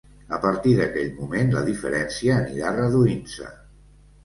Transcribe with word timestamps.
A 0.35 0.37
partir 0.45 0.71
d'aquell 0.79 1.11
moment 1.17 1.53
la 1.57 1.61
diferència 1.67 2.39
anirà 2.41 2.75
reduint-se. 2.81 3.55